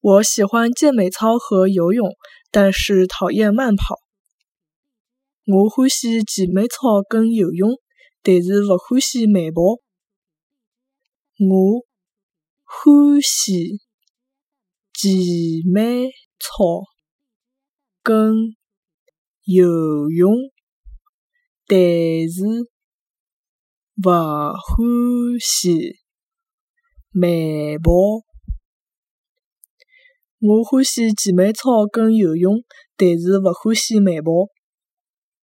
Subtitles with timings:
[0.00, 2.08] 我喜欢健美操和游泳，
[2.52, 3.96] 但是讨厌慢跑。
[5.44, 7.70] 我欢喜健美操跟游泳，
[8.22, 9.60] 但是勿欢喜慢跑。
[11.40, 11.82] 我
[12.62, 13.80] 欢喜
[14.92, 15.12] 健
[15.72, 16.84] 美操
[18.02, 18.54] 跟
[19.42, 20.32] 游泳，
[21.66, 22.44] 但是
[23.96, 24.10] 勿
[24.52, 25.96] 欢喜
[27.10, 27.28] 慢
[27.82, 28.27] 跑。
[30.40, 32.62] 我欢喜健美操跟游泳，
[32.96, 34.46] 但是勿欢喜慢跑。